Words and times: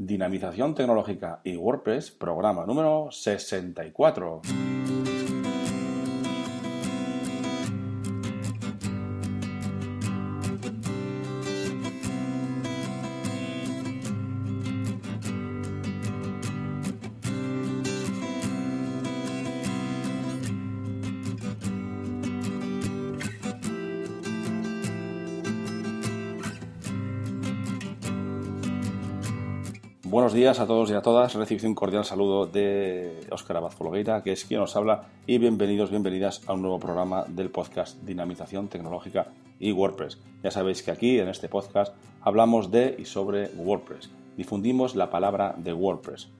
Dinamización 0.00 0.76
Tecnológica 0.76 1.40
y 1.42 1.56
WordPress, 1.56 2.12
programa 2.12 2.64
número 2.64 3.08
64. 3.10 4.42
Buenos 30.10 30.32
días 30.32 30.58
a 30.58 30.66
todos 30.66 30.90
y 30.90 30.94
a 30.94 31.02
todas. 31.02 31.34
Recibido 31.34 31.68
un 31.68 31.74
cordial 31.74 32.02
saludo 32.02 32.46
de 32.46 33.26
Óscar 33.30 33.58
Abad 33.58 33.72
Folgueira, 33.72 34.22
que 34.22 34.32
es 34.32 34.46
quien 34.46 34.58
nos 34.58 34.74
habla, 34.74 35.10
y 35.26 35.36
bienvenidos, 35.36 35.90
bienvenidas 35.90 36.40
a 36.46 36.54
un 36.54 36.62
nuevo 36.62 36.80
programa 36.80 37.26
del 37.28 37.50
podcast 37.50 38.02
Dinamización 38.04 38.68
Tecnológica 38.68 39.26
y 39.60 39.70
WordPress. 39.72 40.18
Ya 40.42 40.50
sabéis 40.50 40.82
que 40.82 40.92
aquí, 40.92 41.18
en 41.18 41.28
este 41.28 41.50
podcast, 41.50 41.94
hablamos 42.22 42.70
de 42.70 42.96
y 42.98 43.04
sobre 43.04 43.48
WordPress. 43.48 44.08
Difundimos 44.34 44.96
la 44.96 45.10
palabra 45.10 45.54
de 45.58 45.74
WordPress. 45.74 46.30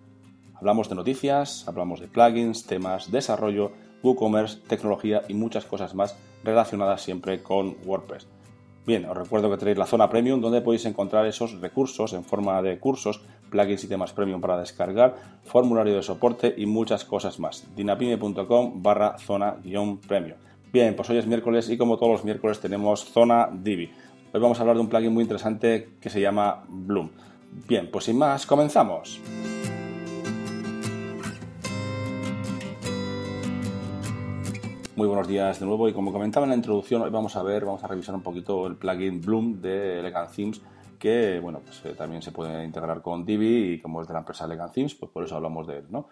Hablamos 0.55 0.89
de 0.89 0.95
noticias, 0.95 1.69
hablamos 1.69 2.00
de 2.00 2.09
plugins, 2.09 2.64
temas, 2.64 3.11
desarrollo, 3.11 3.73
WooCommerce, 4.03 4.61
tecnología 4.66 5.25
y 5.28 5.34
muchas 5.34 5.66
cosas 5.66 5.95
más 5.95 6.16
relacionadas 6.42 7.03
siempre 7.03 7.42
con 7.42 7.77
WordPress. 7.84 8.28
Bien, 8.88 9.05
os 9.05 9.15
recuerdo 9.15 9.51
que 9.51 9.59
tenéis 9.59 9.77
la 9.77 9.84
zona 9.84 10.09
premium 10.09 10.41
donde 10.41 10.62
podéis 10.62 10.87
encontrar 10.87 11.27
esos 11.27 11.60
recursos 11.60 12.15
en 12.15 12.24
forma 12.24 12.62
de 12.62 12.78
cursos, 12.78 13.20
plugins 13.51 13.84
y 13.84 13.87
temas 13.87 14.14
premium 14.14 14.41
para 14.41 14.59
descargar, 14.59 15.14
formulario 15.45 15.95
de 15.95 16.02
soporte 16.02 16.55
y 16.56 16.64
muchas 16.64 17.05
cosas 17.05 17.39
más. 17.39 17.66
dinapime.com 17.77 18.83
barra 18.83 19.19
zona 19.19 19.56
guion 19.62 19.98
premium. 19.98 20.39
Bien, 20.72 20.97
pues 20.97 21.11
hoy 21.11 21.19
es 21.19 21.27
miércoles 21.27 21.69
y 21.69 21.77
como 21.77 21.98
todos 21.98 22.12
los 22.12 22.25
miércoles 22.25 22.61
tenemos 22.61 23.05
zona 23.05 23.50
Divi. 23.53 23.91
Hoy 24.33 24.41
vamos 24.41 24.59
a 24.59 24.62
hablar 24.62 24.77
de 24.77 24.81
un 24.81 24.89
plugin 24.89 25.12
muy 25.12 25.22
interesante 25.22 25.91
que 26.00 26.09
se 26.09 26.22
llama 26.22 26.64
Bloom. 26.66 27.11
Bien, 27.69 27.91
pues 27.91 28.06
sin 28.06 28.16
más, 28.16 28.47
comenzamos. 28.47 29.20
Muy 34.98 35.06
buenos 35.06 35.28
días 35.28 35.60
de 35.60 35.64
nuevo 35.64 35.88
y 35.88 35.92
como 35.92 36.12
comentaba 36.12 36.42
en 36.42 36.50
la 36.50 36.56
introducción, 36.56 37.02
hoy 37.02 37.10
vamos 37.10 37.36
a 37.36 37.42
ver, 37.44 37.64
vamos 37.64 37.84
a 37.84 37.86
revisar 37.86 38.16
un 38.16 38.20
poquito 38.20 38.66
el 38.66 38.74
plugin 38.74 39.20
Bloom 39.20 39.62
de 39.62 40.00
Elegant 40.00 40.34
Themes 40.34 40.60
que 40.98 41.38
bueno, 41.38 41.60
pues, 41.64 41.84
eh, 41.84 41.94
también 41.96 42.20
se 42.20 42.32
puede 42.32 42.64
integrar 42.64 43.00
con 43.00 43.24
Divi 43.24 43.74
y 43.74 43.80
como 43.80 44.02
es 44.02 44.08
de 44.08 44.14
la 44.14 44.19
empresa 44.19 44.46
Elegant 44.46 44.72
Themes, 44.72 44.96
pues 44.96 45.12
por 45.12 45.22
eso 45.22 45.36
hablamos 45.36 45.69
de 45.69 45.76
él, 45.78 45.84
¿no? 45.88 46.08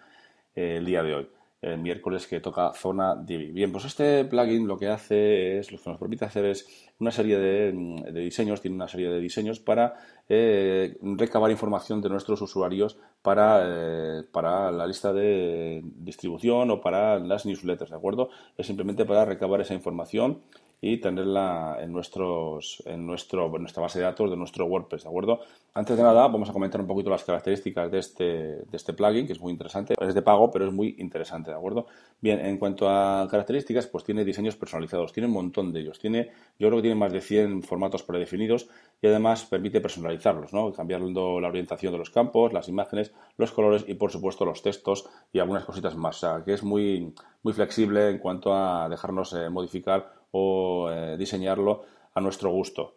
el 0.55 0.85
día 0.85 1.03
de 1.03 1.15
hoy 1.15 1.27
el 1.61 1.79
miércoles 1.79 2.27
que 2.27 2.39
toca 2.39 2.71
zona 2.73 3.15
Divi. 3.15 3.51
Bien, 3.51 3.71
pues 3.73 3.83
este 3.83 4.23
plugin 4.23 4.67
lo 4.67 4.77
que 4.77 4.87
hace 4.87 5.57
es, 5.57 5.71
lo 5.71 5.79
que 5.79 5.89
nos 5.89 5.99
permite 5.99 6.23
hacer 6.23 6.45
es 6.45 6.89
una 6.99 7.11
serie 7.11 7.37
de, 7.37 8.21
diseños, 8.21 8.61
tiene 8.61 8.75
una 8.75 8.87
serie 8.87 9.09
de 9.09 9.19
diseños 9.19 9.59
para 9.59 9.95
eh, 10.29 10.97
recabar 11.01 11.51
información 11.51 12.01
de 12.01 12.09
nuestros 12.09 12.41
usuarios 12.41 12.97
para, 13.27 13.59
eh, 13.65 14.23
para 14.31 14.71
la 14.71 14.87
lista 14.87 15.11
de 15.11 15.81
distribución 15.97 16.71
o 16.71 16.79
para 16.79 17.19
las 17.19 17.45
newsletters, 17.45 17.91
¿de 17.91 17.97
acuerdo? 17.97 18.29
Es 18.57 18.67
simplemente 18.67 19.03
para 19.03 19.25
recabar 19.25 19.59
esa 19.59 19.73
información 19.73 20.43
y 20.79 20.97
tenerla 20.97 21.77
en, 21.81 21.91
nuestros, 21.91 22.83
en, 22.85 23.05
nuestro, 23.05 23.49
nuestra 23.57 23.81
base 23.81 23.99
de 23.99 24.05
datos 24.05 24.29
de 24.29 24.37
nuestro 24.37 24.65
WordPress, 24.65 25.03
¿de 25.03 25.09
acuerdo? 25.09 25.39
Antes 25.73 25.97
de 25.97 26.03
nada, 26.03 26.27
vamos 26.27 26.49
a 26.49 26.53
comentar 26.53 26.81
un 26.81 26.87
poquito 26.87 27.09
las 27.09 27.23
características 27.23 27.91
de 27.91 27.99
este, 27.99 28.23
de 28.23 28.65
este 28.73 28.93
plugin, 28.93 29.27
que 29.27 29.33
es 29.33 29.39
muy 29.39 29.51
interesante. 29.51 29.95
Es 29.99 30.13
de 30.13 30.21
pago, 30.21 30.49
pero 30.51 30.67
es 30.67 30.73
muy 30.73 30.95
interesante, 30.99 31.51
¿de 31.51 31.57
acuerdo? 31.57 31.87
Bien, 32.19 32.43
en 32.43 32.57
cuanto 32.57 32.89
a 32.89 33.27
características, 33.29 33.87
pues 33.87 34.03
tiene 34.03 34.25
diseños 34.25 34.55
personalizados, 34.55 35.13
tiene 35.13 35.27
un 35.27 35.33
montón 35.33 35.71
de 35.71 35.81
ellos. 35.81 35.99
Tiene, 35.99 36.31
yo 36.57 36.67
creo 36.67 36.77
que 36.77 36.81
tiene 36.81 36.95
más 36.95 37.11
de 37.11 37.21
100 37.21 37.63
formatos 37.63 38.03
predefinidos 38.03 38.69
y 39.01 39.07
además 39.07 39.45
permite 39.45 39.81
personalizarlos, 39.81 40.51
¿no? 40.51 40.71
Cambiando 40.73 41.39
la 41.39 41.47
orientación 41.47 41.91
de 41.91 41.99
los 41.99 42.09
campos, 42.09 42.53
las 42.53 42.67
imágenes, 42.69 43.13
los 43.37 43.51
colores 43.51 43.85
y, 43.87 43.93
por 43.93 44.11
supuesto, 44.11 44.45
los 44.45 44.63
textos 44.63 45.07
y 45.31 45.39
algunas 45.39 45.65
cositas 45.65 45.95
más. 45.95 46.25
Que 46.43 46.53
es 46.53 46.63
muy, 46.63 47.13
muy 47.43 47.53
flexible 47.53 48.09
en 48.09 48.17
cuanto 48.17 48.53
a 48.53 48.89
dejarnos 48.89 49.33
eh, 49.33 49.49
modificar 49.49 50.16
o 50.31 50.89
eh, 50.91 51.15
diseñarlo 51.17 51.83
a 52.13 52.21
nuestro 52.21 52.51
gusto. 52.51 52.95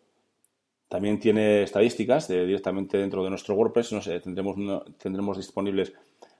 También 0.88 1.20
tiene 1.20 1.62
estadísticas 1.62 2.26
directamente 2.26 2.98
dentro 2.98 3.22
de 3.22 3.30
nuestro 3.30 3.54
WordPress. 3.54 3.90
tendremos, 4.22 4.56
tendremos 4.98 5.36
disponibles 5.36 5.92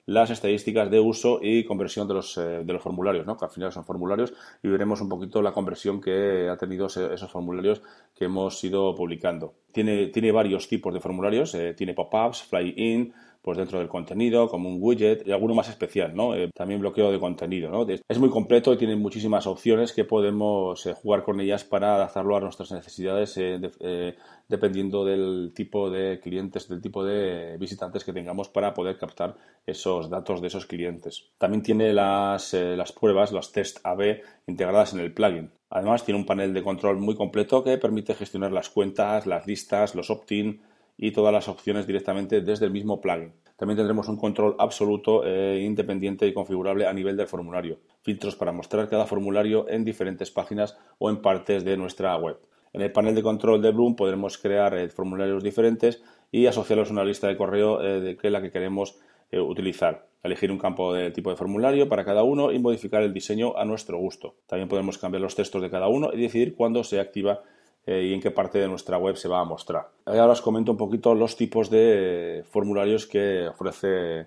las 0.07 0.31
estadísticas 0.31 0.91
de 0.91 0.99
uso 0.99 1.39
y 1.41 1.65
conversión 1.65 2.09
de 2.09 2.15
los, 2.15 2.37
eh, 2.37 2.63
de 2.65 2.73
los 2.73 2.83
formularios, 2.83 3.27
¿no? 3.27 3.37
que 3.37 3.45
al 3.45 3.51
final 3.51 3.71
son 3.71 3.85
formularios, 3.85 4.33
y 4.61 4.69
veremos 4.69 5.01
un 5.01 5.09
poquito 5.09 5.41
la 5.41 5.53
conversión 5.53 6.01
que 6.01 6.49
ha 6.49 6.57
tenido 6.57 6.87
esos 6.87 7.31
formularios 7.31 7.81
que 8.15 8.25
hemos 8.25 8.63
ido 8.65 8.95
publicando. 8.95 9.55
Tiene, 9.73 10.09
tiene 10.09 10.33
varios 10.33 10.67
tipos 10.69 10.93
de 10.93 10.99
formularios, 10.99 11.55
eh, 11.55 11.75
tiene 11.75 11.95
pop-ups, 11.95 12.43
fly-in, 12.43 13.13
pues 13.43 13.57
dentro 13.57 13.79
del 13.79 13.89
contenido, 13.89 14.49
como 14.49 14.69
un 14.69 14.79
widget 14.81 15.27
y 15.27 15.33
alguno 15.33 15.55
más 15.55 15.69
especial, 15.69 16.15
¿no? 16.15 16.35
Eh, 16.35 16.51
también 16.55 16.81
bloqueo 16.81 17.11
de 17.11 17.19
contenido, 17.19 17.71
¿no? 17.71 17.87
Es 17.89 18.19
muy 18.19 18.29
completo 18.29 18.73
y 18.73 18.77
tiene 18.77 18.97
muchísimas 18.97 19.47
opciones 19.47 19.93
que 19.93 20.05
podemos 20.05 20.85
eh, 20.87 20.93
jugar 20.93 21.23
con 21.23 21.41
ellas 21.41 21.65
para 21.65 21.95
adaptarlo 21.95 22.37
a 22.37 22.41
nuestras 22.41 22.71
necesidades 22.73 23.37
eh, 23.39 24.15
dependiendo 24.49 25.05
del 25.05 25.53
tipo 25.55 25.91
de 25.91 26.21
clientes, 26.21 26.69
del 26.69 26.83
tipo 26.83 27.03
de 27.05 27.57
visitantes 27.59 28.05
que 28.05 28.13
tengamos 28.13 28.49
para 28.49 28.75
poder 28.75 28.99
captar 28.99 29.37
esos 29.65 30.11
datos 30.11 30.43
de 30.43 30.49
esos 30.49 30.67
clientes. 30.67 31.31
También 31.39 31.63
tiene 31.63 31.93
las, 31.95 32.53
las 32.53 32.93
pruebas, 32.93 33.33
los 33.33 33.53
test 33.53 33.79
AB 33.85 34.21
integradas 34.47 34.93
en 34.93 35.01
el 35.01 35.15
plugin. 35.15 35.51
Además 35.71 36.05
tiene 36.05 36.19
un 36.19 36.27
panel 36.27 36.53
de 36.53 36.65
control 36.65 36.99
muy 36.99 37.15
completo 37.15 37.63
que 37.63 37.79
permite 37.79 38.15
gestionar 38.15 38.53
las 38.53 38.69
cuentas, 38.69 39.27
las 39.27 39.47
listas, 39.47 39.95
los 39.95 40.11
opt-in, 40.11 40.61
y 41.03 41.13
todas 41.13 41.33
las 41.33 41.49
opciones 41.49 41.87
directamente 41.87 42.43
desde 42.43 42.67
el 42.67 42.73
mismo 42.73 43.01
plugin. 43.01 43.33
También 43.57 43.79
tendremos 43.79 44.07
un 44.09 44.19
control 44.19 44.55
absoluto, 44.59 45.25
e 45.25 45.61
independiente 45.61 46.27
y 46.27 46.35
configurable 46.35 46.87
a 46.87 46.93
nivel 46.93 47.17
del 47.17 47.27
formulario. 47.27 47.79
Filtros 48.03 48.37
para 48.37 48.53
mostrar 48.53 48.87
cada 48.87 49.07
formulario 49.07 49.67
en 49.71 49.83
diferentes 49.83 50.31
páginas 50.31 50.77
o 50.99 51.09
en 51.09 51.23
partes 51.23 51.65
de 51.65 51.79
nuestra 51.79 52.15
web. 52.17 52.39
En 52.75 52.83
el 52.83 52.93
panel 52.93 53.15
de 53.15 53.23
control 53.23 53.63
de 53.63 53.73
Bloom 53.73 53.97
podremos 53.97 54.37
crear 54.37 54.77
eh, 54.77 54.91
formularios 54.91 55.43
diferentes 55.43 56.03
y 56.31 56.45
asociarlos 56.45 56.91
a 56.91 56.93
una 56.93 57.05
lista 57.05 57.29
de 57.29 57.37
correo 57.37 57.83
eh, 57.83 58.01
de 58.01 58.31
la 58.31 58.43
que 58.43 58.51
queremos 58.51 59.01
utilizar. 59.33 60.09
Elegir 60.25 60.51
un 60.51 60.59
campo 60.59 60.93
de 60.93 61.13
tipo 61.13 61.31
de 61.31 61.37
formulario 61.37 61.89
para 61.89 62.05
cada 62.05 62.25
uno 62.25 62.51
y 62.51 62.59
modificar 62.59 63.05
el 63.05 63.15
diseño 63.15 63.57
a 63.57 63.65
nuestro 63.65 63.97
gusto. 63.97 64.35
También 64.49 64.69
podemos 64.69 64.99
cambiar 64.99 65.23
los 65.23 65.37
textos 65.37 65.63
de 65.63 65.71
cada 65.71 65.87
uno 65.87 66.11
y 66.13 66.21
decidir 66.21 66.57
cuándo 66.57 66.83
se 66.83 66.99
activa 66.99 67.43
eh, 67.87 68.05
y 68.05 68.15
en 68.15 68.21
qué 68.21 68.31
parte 68.31 68.59
de 68.59 68.69
nuestra 68.69 68.99
web 68.99 69.17
se 69.17 69.29
va 69.29 69.41
a 69.41 69.45
mostrar. 69.45 69.89
Ahora 70.05 70.33
os 70.33 70.43
comento 70.43 70.73
un 70.73 70.79
poquito 70.79 71.15
los 71.15 71.37
tipos 71.37 71.71
de 71.71 72.45
formularios 72.51 73.07
que 73.07 73.49
ofrece, 73.49 74.27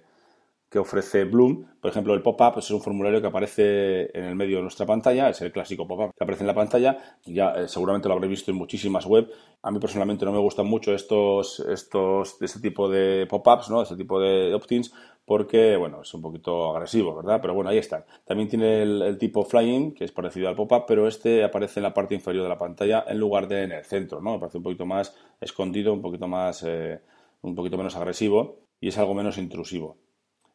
que 0.74 0.80
ofrece 0.80 1.24
Bloom. 1.26 1.66
Por 1.80 1.92
ejemplo, 1.92 2.16
el 2.16 2.24
pop-up 2.24 2.58
es 2.58 2.72
un 2.72 2.82
formulario 2.82 3.22
que 3.22 3.28
aparece 3.28 4.10
en 4.18 4.24
el 4.24 4.36
medio 4.36 4.58
de 4.58 4.64
nuestra 4.64 4.88
pantalla, 4.88 5.30
es 5.30 5.40
el 5.42 5.52
clásico 5.52 5.88
pop-up 5.88 6.16
que 6.18 6.24
aparece 6.24 6.42
en 6.42 6.48
la 6.48 6.56
pantalla. 6.56 6.98
Ya 7.26 7.52
eh, 7.52 7.68
seguramente 7.68 8.08
lo 8.08 8.16
habréis 8.16 8.32
visto 8.32 8.50
en 8.50 8.58
muchísimas 8.58 9.06
web. 9.06 9.30
A 9.62 9.70
mí 9.70 9.78
personalmente 9.78 10.26
no 10.26 10.32
me 10.32 10.40
gustan 10.40 10.66
mucho 10.66 10.92
estos, 10.92 11.60
estos, 11.60 12.42
este 12.42 12.60
tipo 12.60 12.90
de 12.90 13.28
pop-ups, 13.30 13.70
¿no? 13.70 13.84
este 13.84 13.96
tipo 13.96 14.20
de 14.20 14.52
opt-ins, 14.56 14.92
porque, 15.26 15.78
bueno, 15.78 16.02
es 16.02 16.12
un 16.16 16.24
poquito 16.24 16.72
agresivo, 16.76 17.16
¿verdad? 17.16 17.40
Pero 17.40 17.54
bueno, 17.54 17.70
ahí 17.70 17.78
está. 17.78 18.04
También 18.26 18.50
tiene 18.50 18.82
el, 18.82 19.18
tipo 19.20 19.46
flying, 19.46 19.94
que 19.94 20.06
es 20.06 20.12
parecido 20.12 20.50
al 20.50 20.56
pop-up, 20.56 20.86
pero 20.88 21.08
este 21.08 21.44
aparece 21.44 21.82
en 21.82 21.84
la 21.84 21.94
parte 21.94 22.16
inferior 22.16 22.42
de 22.42 22.50
la 22.50 22.58
pantalla 22.58 23.06
en 23.08 23.20
lugar 23.20 23.48
de 23.48 23.62
en 23.62 23.74
el 23.74 23.86
centro, 23.86 24.22
¿no? 24.22 24.40
Parece 24.40 24.58
un 24.58 24.64
poquito 24.64 24.88
más 24.88 25.16
escondido, 25.40 25.94
un 25.94 26.02
poquito 26.02 26.28
más, 26.28 26.64
eh, 26.64 27.00
un 27.44 27.54
poquito 27.54 27.78
menos 27.78 27.96
agresivo 27.96 28.58
y 28.82 28.88
es 28.88 28.98
algo 28.98 29.14
menos 29.14 29.38
intrusivo. 29.38 30.03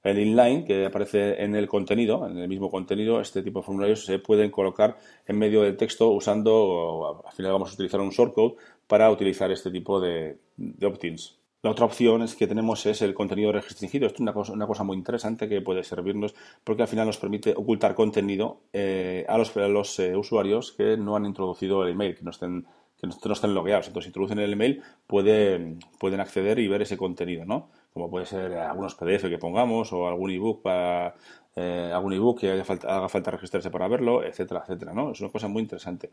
El 0.03 0.19
inline, 0.19 0.65
que 0.65 0.87
aparece 0.87 1.43
en 1.43 1.57
el 1.57 1.67
contenido, 1.67 2.27
en 2.27 2.39
el 2.39 2.49
mismo 2.49 2.71
contenido, 2.71 3.21
este 3.21 3.43
tipo 3.43 3.61
de 3.61 3.67
formularios 3.67 4.05
se 4.05 4.19
pueden 4.19 4.51
colocar 4.51 4.97
en 5.27 5.39
medio 5.39 5.63
del 5.63 5.77
texto 5.77 6.11
usando, 6.11 7.23
al 7.27 7.33
final 7.33 7.53
vamos 7.53 7.71
a 7.71 7.75
utilizar 7.75 8.01
un 8.01 8.11
shortcode 8.11 8.55
para 8.87 9.11
utilizar 9.11 9.51
este 9.51 9.71
tipo 9.71 10.01
de, 10.01 10.39
opt-ins. 10.83 11.37
La 11.63 11.73
otra 11.73 11.87
opción 11.87 12.23
es 12.23 12.37
que 12.37 12.47
tenemos 12.47 12.87
es 12.87 13.03
el 13.03 13.15
contenido 13.15 13.51
restringido. 13.51 14.07
Esto 14.07 14.23
es 14.23 14.51
una 14.51 14.67
cosa, 14.67 14.85
muy 14.85 14.97
interesante 14.97 15.49
que 15.49 15.61
puede 15.61 15.83
servirnos 15.83 16.37
porque 16.63 16.83
al 16.83 16.89
final 16.89 17.07
nos 17.07 17.19
permite 17.19 17.53
ocultar 17.57 17.97
contenido 17.97 18.61
eh, 18.73 19.27
a 19.29 19.37
los, 19.37 19.55
los 19.57 19.99
eh, 19.99 20.17
usuarios 20.17 20.71
que 20.71 20.97
no 20.97 21.17
han 21.17 21.27
introducido 21.27 21.83
el 21.83 21.91
email, 21.91 22.15
que 22.15 22.23
no 22.23 22.31
estén 22.31 22.65
que 23.01 23.07
no 23.07 23.33
estén 23.33 23.55
logueados. 23.55 23.87
Entonces, 23.87 24.07
si 24.07 24.09
introducen 24.09 24.39
el 24.41 24.53
email, 24.53 24.83
pueden, 25.07 25.79
pueden 26.01 26.21
acceder 26.21 26.59
y 26.59 26.69
ver 26.69 26.83
ese 26.83 26.97
contenido, 26.97 27.45
¿no? 27.45 27.71
Como 27.93 28.11
puede 28.11 28.27
ser 28.27 28.53
algunos 28.55 28.95
PDF 28.95 29.29
que 29.29 29.39
pongamos 29.39 29.93
o 29.93 30.07
algún 30.07 30.31
ebook 30.31 30.63
para 30.63 31.15
eh, 31.57 31.91
algún 31.93 32.13
ebook 32.13 32.41
que 32.41 32.51
haga 32.53 32.65
falta, 32.65 32.97
haga 32.97 33.09
falta 33.09 33.31
registrarse 33.31 33.71
para 33.71 33.89
verlo, 33.89 34.23
etcétera, 34.23 34.61
etcétera, 34.63 34.95
¿no? 34.95 35.13
Es 35.13 35.21
una 35.21 35.31
cosa 35.31 35.49
muy 35.49 35.63
interesante. 35.63 36.13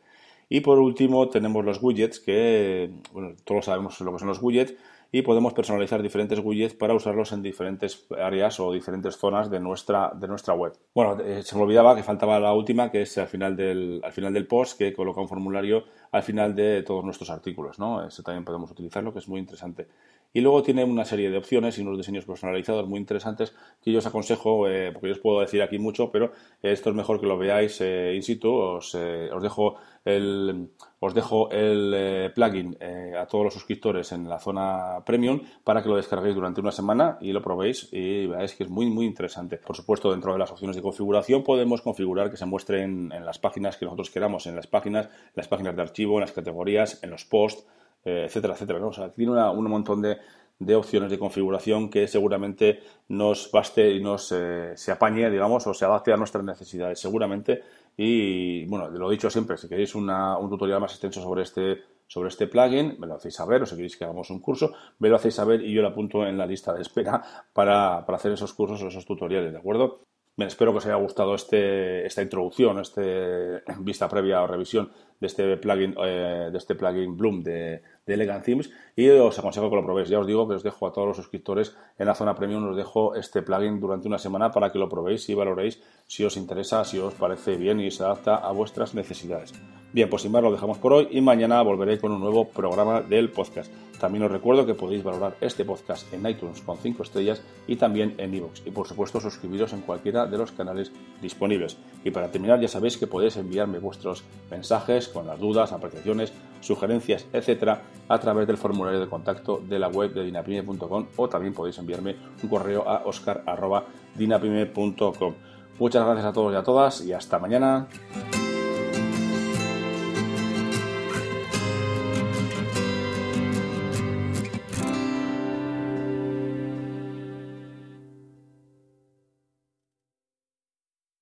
Y 0.49 0.61
por 0.61 0.79
último 0.79 1.29
tenemos 1.29 1.63
los 1.63 1.81
widgets 1.81 2.19
que, 2.19 2.91
bueno, 3.11 3.35
todos 3.43 3.65
sabemos 3.65 3.99
lo 4.01 4.13
que 4.13 4.19
son 4.19 4.27
los 4.29 4.41
widgets 4.41 4.75
y 5.11 5.21
podemos 5.21 5.53
personalizar 5.53 6.01
diferentes 6.01 6.39
widgets 6.39 6.73
para 6.73 6.93
usarlos 6.93 7.31
en 7.31 7.41
diferentes 7.41 8.05
áreas 8.17 8.59
o 8.59 8.71
diferentes 8.71 9.17
zonas 9.17 9.49
de 9.49 9.59
nuestra, 9.59 10.11
de 10.13 10.27
nuestra 10.27 10.53
web. 10.53 10.73
Bueno, 10.93 11.21
eh, 11.21 11.41
se 11.43 11.55
me 11.55 11.63
olvidaba 11.63 11.95
que 11.95 12.03
faltaba 12.03 12.39
la 12.39 12.53
última, 12.53 12.91
que 12.91 13.03
es 13.03 13.17
al 13.17 13.27
final 13.27 13.55
del, 13.55 14.01
al 14.03 14.11
final 14.11 14.33
del 14.33 14.47
post, 14.47 14.77
que 14.77 14.93
coloca 14.93 15.21
un 15.21 15.27
formulario 15.27 15.85
al 16.11 16.23
final 16.23 16.55
de 16.55 16.83
todos 16.83 17.03
nuestros 17.03 17.29
artículos. 17.29 17.79
¿no? 17.79 18.05
Eso 18.05 18.23
también 18.23 18.45
podemos 18.45 18.71
utilizarlo, 18.71 19.13
que 19.13 19.19
es 19.19 19.27
muy 19.27 19.39
interesante. 19.39 19.87
Y 20.33 20.41
luego 20.41 20.63
tiene 20.63 20.83
una 20.83 21.05
serie 21.05 21.29
de 21.31 21.37
opciones 21.37 21.77
y 21.77 21.81
unos 21.81 21.97
diseños 21.97 22.25
personalizados 22.25 22.85
muy 22.87 22.99
interesantes 22.99 23.55
que 23.81 23.93
yo 23.93 23.99
os 23.99 24.05
aconsejo, 24.05 24.67
eh, 24.67 24.91
porque 24.91 25.07
yo 25.07 25.13
os 25.13 25.19
puedo 25.19 25.39
decir 25.39 25.61
aquí 25.61 25.79
mucho, 25.79 26.11
pero 26.11 26.33
esto 26.61 26.89
es 26.89 26.95
mejor 26.95 27.21
que 27.21 27.25
lo 27.25 27.37
veáis 27.37 27.79
eh, 27.79 28.13
in 28.15 28.21
situ. 28.21 28.53
Os, 28.53 28.95
os 28.95 29.43
dejo 29.43 29.77
el, 30.03 30.69
os 31.05 31.13
dejo 31.13 31.49
el 31.51 31.93
eh, 31.95 32.31
plugin 32.33 32.75
eh, 32.79 33.13
a 33.17 33.25
todos 33.25 33.45
los 33.45 33.53
suscriptores 33.53 34.11
en 34.11 34.27
la 34.27 34.39
zona 34.39 35.03
premium 35.05 35.41
para 35.63 35.81
que 35.81 35.89
lo 35.89 35.95
descarguéis 35.95 36.35
durante 36.35 36.61
una 36.61 36.71
semana 36.71 37.17
y 37.21 37.31
lo 37.31 37.41
probéis 37.41 37.89
y 37.91 38.25
veáis 38.27 38.55
que 38.55 38.63
es 38.63 38.69
muy 38.69 38.87
muy 38.87 39.05
interesante. 39.05 39.57
Por 39.57 39.75
supuesto, 39.75 40.11
dentro 40.11 40.33
de 40.33 40.39
las 40.39 40.51
opciones 40.51 40.75
de 40.75 40.81
configuración 40.81 41.43
podemos 41.43 41.81
configurar 41.81 42.31
que 42.31 42.37
se 42.37 42.45
muestren 42.45 43.11
en 43.11 43.25
las 43.25 43.39
páginas 43.39 43.77
que 43.77 43.85
nosotros 43.85 44.09
queramos, 44.09 44.47
en 44.47 44.55
las 44.55 44.67
páginas, 44.67 45.09
las 45.35 45.47
páginas 45.47 45.75
de 45.75 45.81
archivo, 45.81 46.15
en 46.15 46.21
las 46.21 46.31
categorías, 46.31 47.03
en 47.03 47.11
los 47.11 47.25
posts, 47.25 47.65
eh, 48.03 48.23
etcétera, 48.25 48.53
etcétera. 48.53 48.85
O 48.85 48.93
sea, 48.93 49.09
tiene 49.09 49.31
un 49.31 49.69
montón 49.69 50.01
de, 50.01 50.17
de 50.59 50.75
opciones 50.75 51.11
de 51.11 51.19
configuración 51.19 51.89
que 51.89 52.07
seguramente 52.07 52.79
nos 53.09 53.51
baste 53.51 53.91
y 53.91 54.01
nos 54.01 54.27
se 54.27 54.91
apañe, 54.91 55.29
digamos, 55.29 55.67
o 55.67 55.73
se 55.73 55.85
adapte 55.85 56.11
a 56.11 56.17
nuestras 56.17 56.43
necesidades. 56.43 56.99
Seguramente 56.99 57.61
y 57.97 58.65
bueno, 58.65 58.89
lo 58.89 59.09
dicho 59.09 59.29
siempre, 59.29 59.57
si 59.57 59.69
queréis 59.69 59.95
un 59.95 60.07
tutorial 60.49 60.81
más 60.81 60.91
extenso 60.91 61.21
sobre 61.21 61.43
este, 61.43 61.79
sobre 62.07 62.29
este 62.29 62.47
plugin, 62.47 62.95
me 62.99 63.07
lo 63.07 63.15
hacéis 63.15 63.35
saber, 63.35 63.63
o 63.63 63.65
si 63.65 63.75
queréis 63.75 63.97
que 63.97 64.03
hagamos 64.03 64.29
un 64.29 64.39
curso, 64.39 64.73
me 64.99 65.09
lo 65.09 65.15
hacéis 65.15 65.35
saber 65.35 65.61
y 65.61 65.73
yo 65.73 65.81
lo 65.81 65.89
apunto 65.89 66.25
en 66.25 66.37
la 66.37 66.45
lista 66.45 66.73
de 66.73 66.81
espera 66.81 67.21
para, 67.53 68.05
para 68.05 68.17
hacer 68.17 68.31
esos 68.31 68.53
cursos 68.53 68.81
o 68.81 68.87
esos 68.87 69.05
tutoriales, 69.05 69.51
¿de 69.51 69.59
acuerdo? 69.59 69.99
Espero 70.37 70.71
que 70.71 70.79
os 70.79 70.85
haya 70.85 70.95
gustado 70.95 71.33
este, 71.33 72.05
esta 72.05 72.21
introducción, 72.21 72.79
este 72.79 73.63
vista 73.79 74.09
previa 74.09 74.43
o 74.43 74.47
revisión 74.47 74.91
de 75.19 75.27
este 75.27 75.57
plugin, 75.57 75.95
eh, 76.03 76.49
de 76.51 76.57
este 76.57 76.75
plugin 76.75 77.15
Bloom 77.15 77.41
de, 77.41 77.81
de, 78.05 78.13
Elegant 78.13 78.43
Themes 78.43 78.69
y 78.97 79.07
os 79.09 79.39
aconsejo 79.39 79.69
que 79.69 79.75
lo 79.77 79.85
probéis. 79.85 80.09
Ya 80.09 80.19
os 80.19 80.27
digo 80.27 80.47
que 80.47 80.55
os 80.55 80.63
dejo 80.63 80.87
a 80.87 80.91
todos 80.91 81.07
los 81.07 81.17
suscriptores 81.17 81.77
en 81.97 82.07
la 82.07 82.15
zona 82.15 82.35
premium, 82.35 82.67
os 82.67 82.75
dejo 82.75 83.15
este 83.15 83.41
plugin 83.41 83.79
durante 83.79 84.07
una 84.07 84.19
semana 84.19 84.51
para 84.51 84.71
que 84.71 84.79
lo 84.79 84.89
probéis 84.89 85.29
y 85.29 85.33
valoréis 85.33 85.81
si 86.05 86.25
os 86.25 86.35
interesa, 86.35 86.83
si 86.83 86.99
os 86.99 87.13
parece 87.13 87.55
bien 87.55 87.79
y 87.79 87.89
se 87.91 88.03
adapta 88.03 88.35
a 88.35 88.51
vuestras 88.51 88.93
necesidades. 88.93 89.53
Bien, 89.95 90.09
pues 90.09 90.23
sin 90.23 90.31
más 90.33 90.43
lo 90.43 90.51
dejamos 90.51 90.77
por 90.77 90.91
hoy 90.91 91.07
y 91.09 91.21
mañana 91.21 91.61
volveré 91.61 91.97
con 91.97 92.11
un 92.11 92.19
nuevo 92.19 92.49
programa 92.49 92.99
del 92.99 93.31
podcast. 93.31 93.71
También 93.97 94.25
os 94.25 94.31
recuerdo 94.31 94.65
que 94.65 94.73
podéis 94.73 95.05
valorar 95.05 95.37
este 95.39 95.63
podcast 95.63 96.13
en 96.13 96.27
iTunes 96.27 96.59
con 96.59 96.77
5 96.77 97.01
estrellas 97.01 97.41
y 97.65 97.77
también 97.77 98.13
en 98.17 98.33
iVoox. 98.33 98.63
Y 98.65 98.71
por 98.71 98.89
supuesto 98.89 99.21
suscribiros 99.21 99.71
en 99.71 99.79
cualquiera 99.79 100.25
de 100.25 100.37
los 100.37 100.51
canales 100.51 100.91
disponibles. 101.21 101.77
Y 102.03 102.11
para 102.11 102.29
terminar 102.29 102.59
ya 102.59 102.67
sabéis 102.67 102.97
que 102.97 103.07
podéis 103.07 103.37
enviarme 103.37 103.79
vuestros 103.79 104.25
mensajes 104.51 105.07
con 105.07 105.27
las 105.27 105.39
dudas, 105.39 105.71
apreciaciones, 105.71 106.33
sugerencias, 106.59 107.25
etcétera, 107.31 107.83
a 108.09 108.19
través 108.19 108.47
del 108.47 108.57
formulario 108.57 108.99
de 108.99 109.07
contacto 109.07 109.63
de 109.65 109.79
la 109.79 109.87
web 109.87 110.13
de 110.13 110.25
dinapime.com 110.25 111.05
o 111.15 111.29
también 111.29 111.53
podéis 111.53 111.77
enviarme 111.77 112.17
un 112.43 112.49
correo 112.49 112.85
a 112.85 113.03
oscar.dinapime.com. 113.05 115.33
Muchas 115.79 116.05
gracias 116.05 116.25
a 116.25 116.33
todos 116.33 116.51
y 116.51 116.55
a 116.57 116.63
todas 116.63 116.99
y 116.99 117.13
hasta 117.13 117.39
mañana. 117.39 117.87